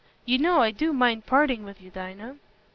[0.25, 2.37] You know I do mind parting with you, Dinah?"